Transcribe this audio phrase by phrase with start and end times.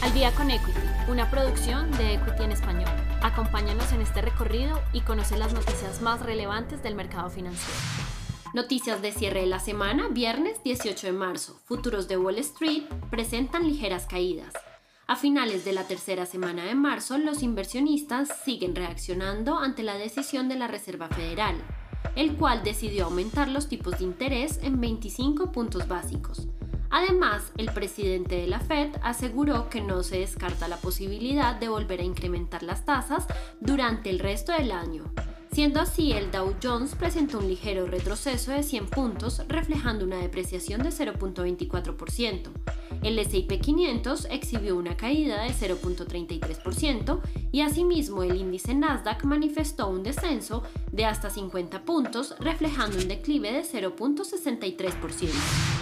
[0.00, 2.88] Al día con Equity, una producción de Equity en español.
[3.20, 7.74] Acompáñanos en este recorrido y conoce las noticias más relevantes del mercado financiero.
[8.54, 11.60] Noticias de cierre de la semana, viernes 18 de marzo.
[11.64, 14.54] Futuros de Wall Street presentan ligeras caídas.
[15.08, 20.48] A finales de la tercera semana de marzo, los inversionistas siguen reaccionando ante la decisión
[20.48, 21.56] de la Reserva Federal,
[22.14, 26.46] el cual decidió aumentar los tipos de interés en 25 puntos básicos.
[26.90, 32.00] Además, el presidente de la Fed aseguró que no se descarta la posibilidad de volver
[32.00, 33.26] a incrementar las tasas
[33.60, 35.04] durante el resto del año.
[35.58, 40.84] Siendo así, el Dow Jones presentó un ligero retroceso de 100 puntos, reflejando una depreciación
[40.84, 42.50] de 0.24%.
[43.02, 50.04] El S&P 500 exhibió una caída de 0.33% y asimismo el índice Nasdaq manifestó un
[50.04, 50.62] descenso
[50.92, 55.28] de hasta 50 puntos, reflejando un declive de 0.63%.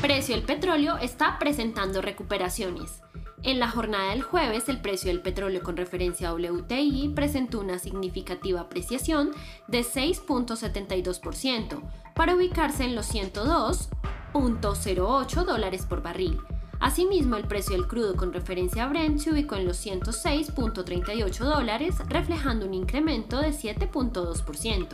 [0.00, 3.02] Precio del petróleo está presentando recuperaciones.
[3.46, 7.78] En la jornada del jueves, el precio del petróleo con referencia a WTI presentó una
[7.78, 9.30] significativa apreciación
[9.68, 11.80] de 6.72%
[12.16, 16.40] para ubicarse en los 102.08 dólares por barril.
[16.80, 21.96] Asimismo, el precio del crudo con referencia a Brent se ubicó en los 106.38 dólares,
[22.08, 24.86] reflejando un incremento de 7.2%.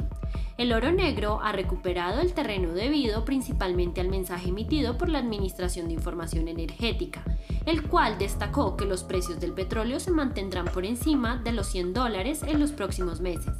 [0.58, 5.88] El oro negro ha recuperado el terreno debido principalmente al mensaje emitido por la Administración
[5.88, 7.24] de Información Energética,
[7.66, 11.94] el cual destacó que los precios del petróleo se mantendrán por encima de los 100
[11.94, 13.56] dólares en los próximos meses.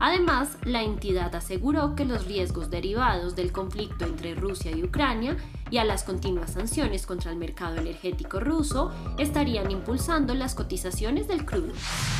[0.00, 5.36] Además, la entidad aseguró que los riesgos derivados del conflicto entre Rusia y Ucrania
[5.70, 11.44] y a las continuas sanciones contra el mercado energético ruso estarían impulsando las cotizaciones del
[11.44, 11.72] crudo.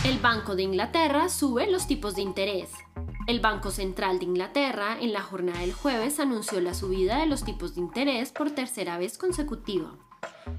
[0.05, 2.71] El Banco de Inglaterra sube los tipos de interés.
[3.27, 7.45] El Banco Central de Inglaterra en la jornada del jueves anunció la subida de los
[7.45, 9.93] tipos de interés por tercera vez consecutiva,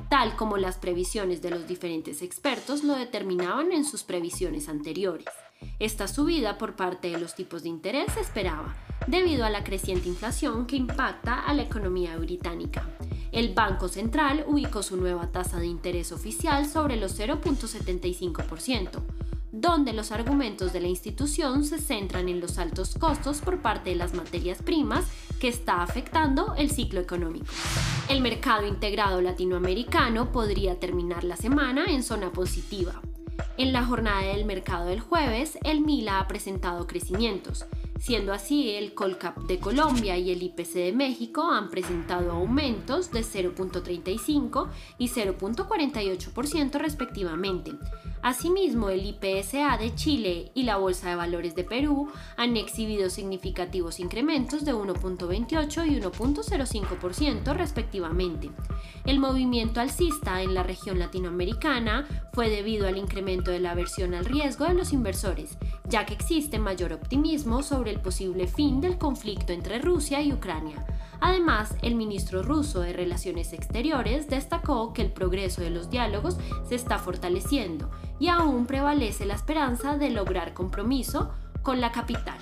[0.10, 5.28] tal como las previsiones de los diferentes expertos lo determinaban en sus previsiones anteriores.
[5.80, 8.76] Esta subida por parte de los tipos de interés se esperaba,
[9.08, 12.88] debido a la creciente inflación que impacta a la economía británica.
[13.32, 19.02] El Banco Central ubicó su nueva tasa de interés oficial sobre los 0.75%,
[19.52, 23.96] donde los argumentos de la institución se centran en los altos costos por parte de
[23.96, 25.06] las materias primas
[25.40, 27.48] que está afectando el ciclo económico.
[28.10, 33.00] El mercado integrado latinoamericano podría terminar la semana en zona positiva,
[33.58, 37.66] en la jornada del mercado del jueves, el MILA ha presentado crecimientos,
[38.00, 43.22] siendo así el Colcap de Colombia y el IPC de México han presentado aumentos de
[43.22, 47.74] 0.35 y 0.48% respectivamente.
[48.22, 54.00] Asimismo, el IPSA de Chile y la Bolsa de Valores de Perú han exhibido significativos
[54.00, 58.50] incrementos de 1.28 y 1.05% respectivamente.
[59.06, 64.26] El movimiento alcista en la región latinoamericana fue debido al incremento de la aversión al
[64.26, 69.54] riesgo de los inversores, ya que existe mayor optimismo sobre el posible fin del conflicto
[69.54, 70.86] entre Rusia y Ucrania.
[71.22, 76.38] Además, el ministro ruso de Relaciones Exteriores destacó que el progreso de los diálogos
[76.68, 77.90] se está fortaleciendo
[78.20, 81.32] y aún prevalece la esperanza de lograr compromiso
[81.62, 82.38] con la capital.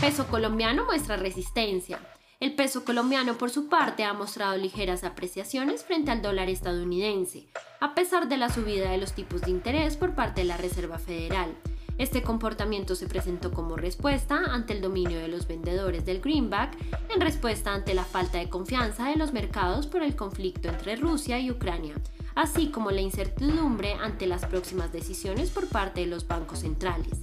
[0.00, 2.00] Peso colombiano muestra resistencia.
[2.40, 7.48] El peso colombiano, por su parte, ha mostrado ligeras apreciaciones frente al dólar estadounidense,
[7.80, 11.00] a pesar de la subida de los tipos de interés por parte de la Reserva
[11.00, 11.52] Federal.
[11.98, 16.76] Este comportamiento se presentó como respuesta ante el dominio de los vendedores del greenback,
[17.12, 21.40] en respuesta ante la falta de confianza de los mercados por el conflicto entre Rusia
[21.40, 21.96] y Ucrania,
[22.36, 27.18] así como la incertidumbre ante las próximas decisiones por parte de los bancos centrales.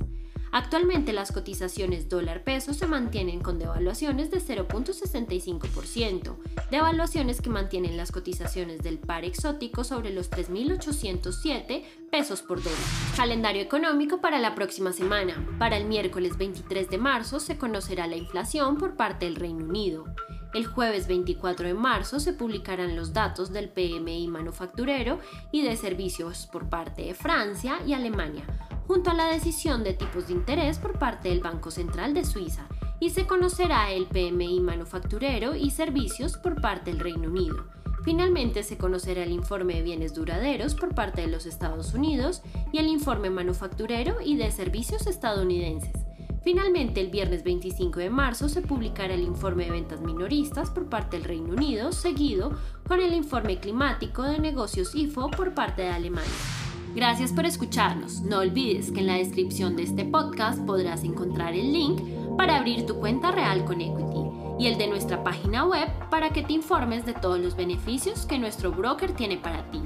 [0.56, 6.38] Actualmente las cotizaciones dólar-peso se mantienen con devaluaciones de 0.65%,
[6.72, 12.80] devaluaciones que mantienen las cotizaciones del par exótico sobre los 3.807 pesos por dólar.
[13.18, 15.46] Calendario económico para la próxima semana.
[15.60, 20.06] Para el miércoles 23 de marzo se conocerá la inflación por parte del Reino Unido.
[20.54, 25.20] El jueves 24 de marzo se publicarán los datos del PMI manufacturero
[25.52, 28.46] y de servicios por parte de Francia y Alemania
[28.88, 32.68] junto a la decisión de tipos de interés por parte del Banco Central de Suiza
[33.00, 37.66] y se conocerá el PMI manufacturero y servicios por parte del Reino Unido.
[38.04, 42.78] Finalmente se conocerá el informe de bienes duraderos por parte de los Estados Unidos y
[42.78, 46.06] el informe manufacturero y de servicios estadounidenses.
[46.44, 51.18] Finalmente, el viernes 25 de marzo se publicará el informe de ventas minoristas por parte
[51.18, 52.52] del Reino Unido, seguido
[52.88, 56.65] con el informe climático de negocios IFO por parte de Alemania.
[56.96, 58.22] Gracias por escucharnos.
[58.22, 62.00] No olvides que en la descripción de este podcast podrás encontrar el link
[62.38, 64.24] para abrir tu cuenta real con Equity
[64.58, 68.40] y el de nuestra página web para que te informes de todos los beneficios que
[68.40, 69.82] nuestro broker tiene para ti.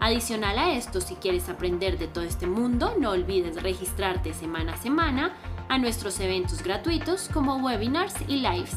[0.00, 4.76] Adicional a esto, si quieres aprender de todo este mundo, no olvides registrarte semana a
[4.76, 5.34] semana
[5.70, 8.76] a nuestros eventos gratuitos como webinars y lives.